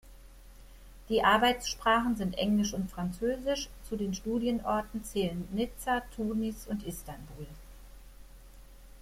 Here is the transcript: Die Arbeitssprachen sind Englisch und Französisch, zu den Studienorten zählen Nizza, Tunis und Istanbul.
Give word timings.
Die 1.09 1.23
Arbeitssprachen 1.23 2.15
sind 2.15 2.35
Englisch 2.35 2.73
und 2.73 2.89
Französisch, 2.89 3.69
zu 3.87 3.95
den 3.95 4.15
Studienorten 4.15 5.03
zählen 5.03 5.47
Nizza, 5.51 6.01
Tunis 6.15 6.65
und 6.65 6.81
Istanbul. 6.83 7.45